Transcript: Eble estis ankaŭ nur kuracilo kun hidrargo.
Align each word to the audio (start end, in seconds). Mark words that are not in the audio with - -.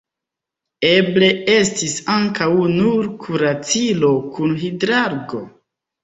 Eble 0.91 1.27
estis 1.55 1.91
ankaŭ 2.13 2.47
nur 2.71 3.09
kuracilo 3.25 4.09
kun 4.39 4.55
hidrargo. 4.63 5.43